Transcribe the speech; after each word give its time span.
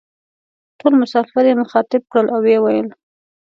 ټول 0.79 0.93
مسافر 1.01 1.43
یې 1.49 1.59
مخاطب 1.63 2.01
کړل 2.11 2.27
او 2.33 2.39
وې 2.45 2.57
ویل: 2.63 2.87